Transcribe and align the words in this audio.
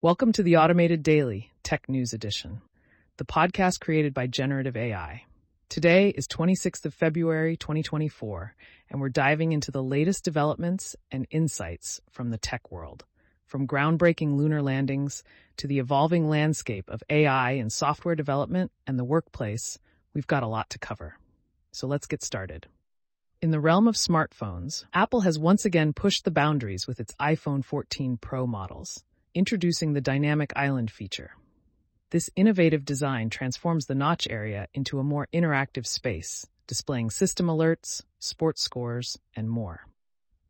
Welcome 0.00 0.30
to 0.34 0.44
the 0.44 0.58
Automated 0.58 1.02
Daily 1.02 1.50
Tech 1.64 1.88
News 1.88 2.12
Edition, 2.12 2.62
the 3.16 3.24
podcast 3.24 3.80
created 3.80 4.14
by 4.14 4.28
Generative 4.28 4.76
AI. 4.76 5.24
Today 5.68 6.10
is 6.10 6.28
26th 6.28 6.84
of 6.84 6.94
February 6.94 7.56
2024, 7.56 8.54
and 8.90 9.00
we're 9.00 9.08
diving 9.08 9.50
into 9.50 9.72
the 9.72 9.82
latest 9.82 10.22
developments 10.22 10.94
and 11.10 11.26
insights 11.32 12.00
from 12.08 12.30
the 12.30 12.38
tech 12.38 12.70
world. 12.70 13.06
From 13.44 13.66
groundbreaking 13.66 14.36
lunar 14.36 14.62
landings 14.62 15.24
to 15.56 15.66
the 15.66 15.80
evolving 15.80 16.28
landscape 16.28 16.88
of 16.88 17.02
AI 17.10 17.54
in 17.54 17.68
software 17.68 18.14
development 18.14 18.70
and 18.86 19.00
the 19.00 19.04
workplace, 19.04 19.80
we've 20.14 20.28
got 20.28 20.44
a 20.44 20.48
lot 20.48 20.70
to 20.70 20.78
cover. 20.78 21.18
So 21.72 21.88
let's 21.88 22.06
get 22.06 22.22
started. 22.22 22.68
In 23.42 23.50
the 23.50 23.58
realm 23.58 23.88
of 23.88 23.96
smartphones, 23.96 24.84
Apple 24.94 25.22
has 25.22 25.40
once 25.40 25.64
again 25.64 25.92
pushed 25.92 26.24
the 26.24 26.30
boundaries 26.30 26.86
with 26.86 27.00
its 27.00 27.16
iPhone 27.16 27.64
14 27.64 28.16
Pro 28.18 28.46
models 28.46 29.02
introducing 29.34 29.92
the 29.92 30.00
Dynamic 30.00 30.52
Island 30.56 30.90
feature. 30.90 31.32
This 32.10 32.30
innovative 32.36 32.84
design 32.84 33.30
transforms 33.30 33.86
the 33.86 33.94
notch 33.94 34.26
area 34.30 34.68
into 34.72 34.98
a 34.98 35.04
more 35.04 35.28
interactive 35.32 35.86
space, 35.86 36.46
displaying 36.66 37.10
system 37.10 37.46
alerts, 37.46 38.02
sports 38.18 38.62
scores, 38.62 39.18
and 39.36 39.50
more. 39.50 39.86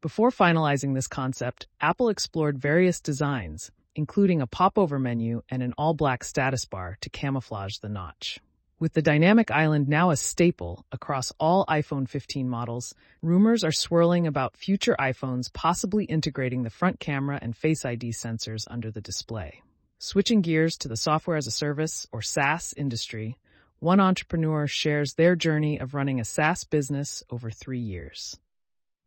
Before 0.01 0.31
finalizing 0.31 0.95
this 0.95 1.09
concept, 1.09 1.67
Apple 1.81 2.09
explored 2.09 2.59
various 2.59 3.01
designs, 3.01 3.73
including 3.97 4.41
a 4.41 4.47
popover 4.47 4.99
menu 4.99 5.43
and 5.49 5.61
an 5.63 5.75
all-black 5.77 6.23
status 6.23 6.65
bar 6.65 6.97
to 7.01 7.11
camouflage 7.11 7.79
the 7.79 7.89
notch. 7.89 8.39
With 8.81 8.93
the 8.93 9.03
dynamic 9.03 9.51
island 9.51 9.89
now 9.89 10.11
a 10.11 10.17
staple 10.17 10.87
across 10.93 11.33
all 11.41 11.67
iPhone 11.67 12.09
15 12.09 12.49
models, 12.49 12.95
rumors 13.23 13.65
are 13.65 13.73
swirling 13.73 14.25
about 14.25 14.57
future 14.57 14.95
iPhones 15.01 15.53
possibly 15.53 16.05
integrating 16.05 16.63
the 16.63 16.71
front 16.71 17.01
camera 17.01 17.41
and 17.43 17.57
Face 17.57 17.85
ID 17.85 18.11
sensors 18.11 18.69
under 18.71 18.93
the 18.93 19.01
display. 19.01 19.63
Switching 19.99 20.43
gears 20.43 20.77
to 20.77 20.87
the 20.87 20.97
software 20.97 21.37
as 21.37 21.49
a 21.49 21.51
service 21.51 22.07
or 22.13 22.23
SaaS 22.23 22.73
industry, 22.77 23.37
one 23.81 23.99
entrepreneur 23.99 24.69
shares 24.69 25.15
their 25.15 25.35
journey 25.35 25.81
of 25.81 25.95
running 25.95 26.21
a 26.21 26.25
SaaS 26.25 26.63
business 26.63 27.25
over 27.31 27.51
three 27.51 27.81
years. 27.81 28.39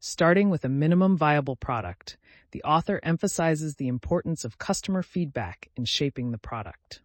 Starting 0.02 0.50
with 0.50 0.66
a 0.66 0.70
minimum 0.70 1.16
viable 1.16 1.56
product, 1.56 2.18
the 2.52 2.64
author 2.64 3.00
emphasizes 3.04 3.76
the 3.76 3.88
importance 3.88 4.44
of 4.44 4.58
customer 4.58 5.02
feedback 5.02 5.70
in 5.78 5.86
shaping 5.86 6.32
the 6.32 6.38
product. 6.38 7.00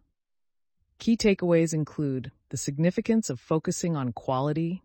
Key 0.99 1.15
takeaways 1.15 1.73
include 1.73 2.31
the 2.49 2.57
significance 2.57 3.29
of 3.29 3.39
focusing 3.39 3.95
on 3.95 4.13
quality, 4.13 4.81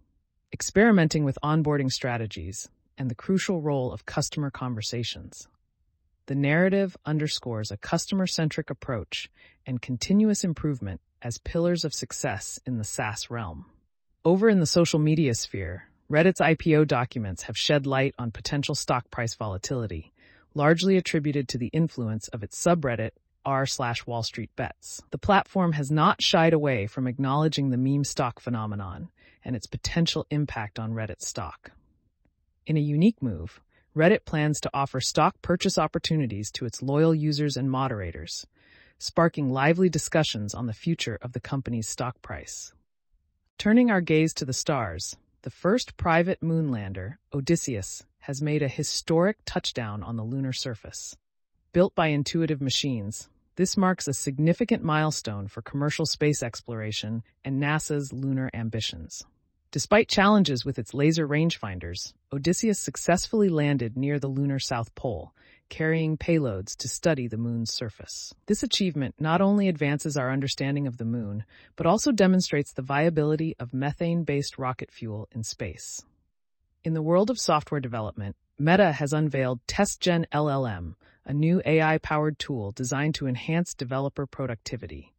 experimenting 0.52 1.24
with 1.24 1.38
onboarding 1.42 1.90
strategies, 1.90 2.68
and 2.98 3.10
the 3.10 3.14
crucial 3.14 3.60
role 3.60 3.92
of 3.92 4.06
customer 4.06 4.50
conversations. 4.50 5.48
The 6.26 6.34
narrative 6.34 6.96
underscores 7.04 7.70
a 7.70 7.76
customer 7.76 8.26
centric 8.26 8.70
approach 8.70 9.30
and 9.66 9.82
continuous 9.82 10.44
improvement 10.44 11.00
as 11.20 11.38
pillars 11.38 11.84
of 11.84 11.94
success 11.94 12.58
in 12.66 12.78
the 12.78 12.84
SaaS 12.84 13.30
realm. 13.30 13.66
Over 14.24 14.48
in 14.48 14.60
the 14.60 14.66
social 14.66 14.98
media 14.98 15.34
sphere, 15.34 15.88
Reddit's 16.10 16.40
IPO 16.40 16.86
documents 16.86 17.44
have 17.44 17.56
shed 17.56 17.86
light 17.86 18.14
on 18.18 18.30
potential 18.30 18.74
stock 18.74 19.10
price 19.10 19.34
volatility, 19.34 20.12
largely 20.54 20.96
attributed 20.96 21.48
to 21.48 21.58
the 21.58 21.68
influence 21.68 22.28
of 22.28 22.42
its 22.42 22.60
subreddit 22.62 23.12
r 23.44 23.66
slash 23.66 24.06
Wall 24.06 24.22
Street 24.22 24.50
Bets. 24.56 25.02
The 25.10 25.18
platform 25.18 25.72
has 25.72 25.90
not 25.90 26.22
shied 26.22 26.52
away 26.52 26.86
from 26.86 27.06
acknowledging 27.06 27.70
the 27.70 27.76
meme 27.76 28.04
stock 28.04 28.40
phenomenon 28.40 29.10
and 29.44 29.56
its 29.56 29.66
potential 29.66 30.26
impact 30.30 30.78
on 30.78 30.92
Reddit 30.92 31.20
stock. 31.20 31.72
In 32.66 32.76
a 32.76 32.80
unique 32.80 33.22
move, 33.22 33.60
Reddit 33.96 34.24
plans 34.24 34.60
to 34.60 34.70
offer 34.72 35.00
stock 35.00 35.42
purchase 35.42 35.76
opportunities 35.76 36.50
to 36.52 36.64
its 36.64 36.82
loyal 36.82 37.14
users 37.14 37.56
and 37.56 37.70
moderators, 37.70 38.46
sparking 38.98 39.50
lively 39.50 39.88
discussions 39.88 40.54
on 40.54 40.66
the 40.66 40.72
future 40.72 41.18
of 41.20 41.32
the 41.32 41.40
company's 41.40 41.88
stock 41.88 42.22
price. 42.22 42.72
Turning 43.58 43.90
our 43.90 44.00
gaze 44.00 44.32
to 44.34 44.44
the 44.44 44.52
stars, 44.52 45.16
the 45.42 45.50
first 45.50 45.96
private 45.96 46.40
moonlander, 46.40 47.16
Odysseus, 47.34 48.04
has 48.20 48.40
made 48.40 48.62
a 48.62 48.68
historic 48.68 49.38
touchdown 49.44 50.02
on 50.02 50.16
the 50.16 50.22
lunar 50.22 50.52
surface. 50.52 51.16
Built 51.72 51.94
by 51.94 52.08
intuitive 52.08 52.60
machines, 52.60 53.28
this 53.56 53.76
marks 53.76 54.08
a 54.08 54.12
significant 54.12 54.82
milestone 54.82 55.46
for 55.46 55.62
commercial 55.62 56.06
space 56.06 56.42
exploration 56.42 57.22
and 57.44 57.62
NASA's 57.62 58.12
lunar 58.12 58.50
ambitions. 58.54 59.24
Despite 59.70 60.08
challenges 60.08 60.64
with 60.64 60.78
its 60.78 60.92
laser 60.92 61.26
rangefinders, 61.26 62.12
Odysseus 62.32 62.78
successfully 62.78 63.48
landed 63.48 63.96
near 63.96 64.18
the 64.18 64.28
lunar 64.28 64.58
South 64.58 64.94
Pole, 64.94 65.32
carrying 65.70 66.18
payloads 66.18 66.76
to 66.76 66.88
study 66.88 67.26
the 67.26 67.38
moon's 67.38 67.72
surface. 67.72 68.34
This 68.46 68.62
achievement 68.62 69.14
not 69.18 69.40
only 69.40 69.68
advances 69.68 70.16
our 70.16 70.30
understanding 70.30 70.86
of 70.86 70.98
the 70.98 71.06
moon, 71.06 71.44
but 71.76 71.86
also 71.86 72.12
demonstrates 72.12 72.74
the 72.74 72.82
viability 72.82 73.56
of 73.58 73.72
methane-based 73.72 74.58
rocket 74.58 74.90
fuel 74.90 75.28
in 75.32 75.42
space. 75.42 76.04
In 76.84 76.92
the 76.92 77.00
world 77.00 77.30
of 77.30 77.40
software 77.40 77.80
development, 77.80 78.36
Meta 78.58 78.92
has 78.92 79.14
unveiled 79.14 79.66
TestGen 79.66 80.26
LLM, 80.28 80.96
a 81.24 81.32
new 81.32 81.62
AI-powered 81.64 82.38
tool 82.38 82.72
designed 82.72 83.14
to 83.16 83.26
enhance 83.26 83.74
developer 83.74 84.26
productivity. 84.26 85.12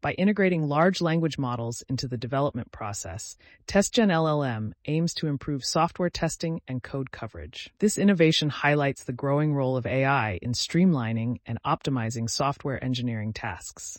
By 0.00 0.12
integrating 0.12 0.68
large 0.68 1.00
language 1.00 1.38
models 1.38 1.82
into 1.88 2.06
the 2.06 2.18
development 2.18 2.70
process, 2.70 3.38
TestGen 3.66 4.12
LLM 4.12 4.72
aims 4.84 5.14
to 5.14 5.28
improve 5.28 5.64
software 5.64 6.10
testing 6.10 6.60
and 6.68 6.82
code 6.82 7.10
coverage. 7.10 7.72
This 7.78 7.96
innovation 7.96 8.50
highlights 8.50 9.04
the 9.04 9.14
growing 9.14 9.54
role 9.54 9.78
of 9.78 9.86
AI 9.86 10.38
in 10.42 10.52
streamlining 10.52 11.40
and 11.46 11.58
optimizing 11.64 12.28
software 12.28 12.84
engineering 12.84 13.32
tasks. 13.32 13.98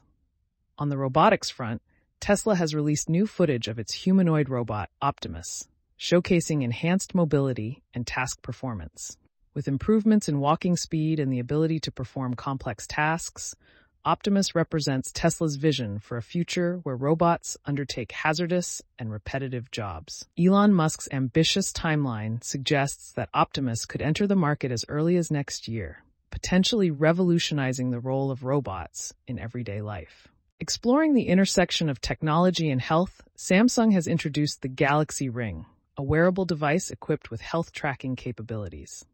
On 0.78 0.90
the 0.90 0.98
robotics 0.98 1.50
front, 1.50 1.82
Tesla 2.20 2.56
has 2.56 2.76
released 2.76 3.10
new 3.10 3.26
footage 3.26 3.68
of 3.68 3.80
its 3.80 3.94
humanoid 3.94 4.48
robot, 4.48 4.92
Optimus, 5.02 5.68
showcasing 6.00 6.64
enhanced 6.64 7.16
mobility 7.16 7.82
and 7.94 8.06
task 8.06 8.44
performance. 8.44 9.18
With 9.56 9.70
improvements 9.70 10.28
in 10.28 10.42
walking 10.42 10.76
speed 10.76 11.18
and 11.18 11.32
the 11.32 11.40
ability 11.40 11.80
to 11.80 11.92
perform 11.92 12.34
complex 12.34 12.86
tasks, 12.86 13.56
Optimus 14.04 14.54
represents 14.54 15.14
Tesla's 15.14 15.56
vision 15.56 15.98
for 15.98 16.18
a 16.18 16.22
future 16.22 16.82
where 16.84 16.98
robots 16.98 17.56
undertake 17.64 18.12
hazardous 18.12 18.82
and 19.00 19.10
repetitive 19.10 19.72
jobs. 19.72 20.28
Elon 20.38 20.74
Musk's 20.74 21.08
ambitious 21.10 21.72
timeline 21.72 22.44
suggests 22.44 23.14
that 23.14 23.30
Optimus 23.34 23.86
could 23.86 24.02
enter 24.02 24.28
the 24.28 24.36
market 24.36 24.74
as 24.74 24.84
early 24.90 25.16
as 25.16 25.32
next 25.32 25.70
year, 25.70 26.04
potentially 26.32 26.92
revolutionizing 26.92 27.92
the 27.92 28.02
role 28.02 28.32
of 28.32 28.44
robots 28.44 29.14
in 29.26 29.40
everyday 29.40 29.82
life. 29.82 30.28
Exploring 30.60 31.14
the 31.14 31.30
intersection 31.30 31.88
of 31.88 32.02
technology 32.02 32.70
and 32.70 32.82
health, 32.82 33.24
Samsung 33.38 33.94
has 33.94 34.06
introduced 34.06 34.62
the 34.62 34.68
Galaxy 34.68 35.30
Ring, 35.30 35.66
a 35.96 36.04
wearable 36.04 36.44
device 36.44 36.92
equipped 36.92 37.32
with 37.32 37.40
health 37.40 37.72
tracking 37.72 38.18
capabilities. 38.18 39.06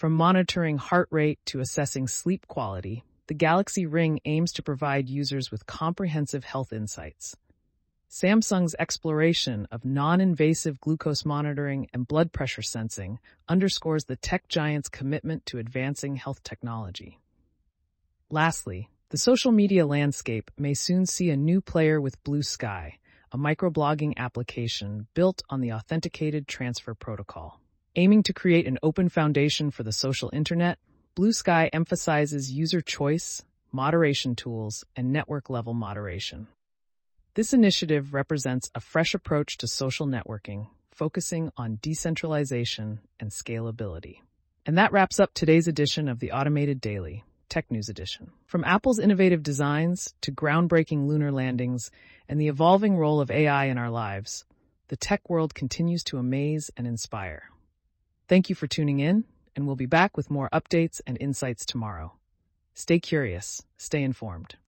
From 0.00 0.14
monitoring 0.14 0.78
heart 0.78 1.08
rate 1.10 1.40
to 1.44 1.60
assessing 1.60 2.08
sleep 2.08 2.48
quality, 2.48 3.04
the 3.26 3.34
Galaxy 3.34 3.84
Ring 3.84 4.18
aims 4.24 4.50
to 4.52 4.62
provide 4.62 5.10
users 5.10 5.50
with 5.50 5.66
comprehensive 5.66 6.42
health 6.42 6.72
insights. 6.72 7.36
Samsung's 8.10 8.74
exploration 8.78 9.68
of 9.70 9.84
non-invasive 9.84 10.80
glucose 10.80 11.26
monitoring 11.26 11.86
and 11.92 12.08
blood 12.08 12.32
pressure 12.32 12.62
sensing 12.62 13.18
underscores 13.46 14.06
the 14.06 14.16
tech 14.16 14.48
giant's 14.48 14.88
commitment 14.88 15.44
to 15.44 15.58
advancing 15.58 16.16
health 16.16 16.42
technology. 16.42 17.18
Lastly, 18.30 18.88
the 19.10 19.18
social 19.18 19.52
media 19.52 19.84
landscape 19.84 20.50
may 20.56 20.72
soon 20.72 21.04
see 21.04 21.28
a 21.28 21.36
new 21.36 21.60
player 21.60 22.00
with 22.00 22.24
BlueSky, 22.24 22.94
a 23.32 23.36
microblogging 23.36 24.16
application 24.16 25.08
built 25.12 25.42
on 25.50 25.60
the 25.60 25.74
Authenticated 25.74 26.48
Transfer 26.48 26.94
Protocol. 26.94 27.59
Aiming 27.96 28.22
to 28.22 28.32
create 28.32 28.68
an 28.68 28.78
open 28.84 29.08
foundation 29.08 29.72
for 29.72 29.82
the 29.82 29.90
social 29.90 30.30
internet, 30.32 30.78
BlueSky 31.16 31.70
emphasizes 31.72 32.52
user 32.52 32.80
choice, 32.80 33.42
moderation 33.72 34.36
tools, 34.36 34.84
and 34.94 35.12
network-level 35.12 35.74
moderation. 35.74 36.46
This 37.34 37.52
initiative 37.52 38.14
represents 38.14 38.70
a 38.76 38.80
fresh 38.80 39.12
approach 39.12 39.58
to 39.58 39.66
social 39.66 40.06
networking, 40.06 40.68
focusing 40.92 41.50
on 41.56 41.80
decentralization 41.82 43.00
and 43.18 43.32
scalability. 43.32 44.18
And 44.64 44.78
that 44.78 44.92
wraps 44.92 45.18
up 45.18 45.34
today's 45.34 45.66
edition 45.66 46.08
of 46.08 46.20
the 46.20 46.30
Automated 46.30 46.80
Daily, 46.80 47.24
Tech 47.48 47.72
News 47.72 47.88
Edition. 47.88 48.30
From 48.46 48.62
Apple's 48.62 49.00
innovative 49.00 49.42
designs 49.42 50.14
to 50.20 50.30
groundbreaking 50.30 51.08
lunar 51.08 51.32
landings 51.32 51.90
and 52.28 52.40
the 52.40 52.46
evolving 52.46 52.96
role 52.96 53.20
of 53.20 53.32
AI 53.32 53.64
in 53.64 53.78
our 53.78 53.90
lives, 53.90 54.44
the 54.86 54.96
tech 54.96 55.28
world 55.28 55.54
continues 55.54 56.04
to 56.04 56.18
amaze 56.18 56.70
and 56.76 56.86
inspire. 56.86 57.50
Thank 58.30 58.48
you 58.48 58.54
for 58.54 58.68
tuning 58.68 59.00
in, 59.00 59.24
and 59.56 59.66
we'll 59.66 59.74
be 59.74 59.86
back 59.86 60.16
with 60.16 60.30
more 60.30 60.48
updates 60.52 61.00
and 61.04 61.18
insights 61.20 61.66
tomorrow. 61.66 62.12
Stay 62.74 63.00
curious, 63.00 63.64
stay 63.76 64.04
informed. 64.04 64.54